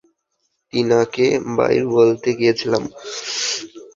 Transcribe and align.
টিনাকে 0.73 1.27
bye 1.55 1.77
বলতে 1.95 2.29
গিয়েছিলাম। 2.39 2.83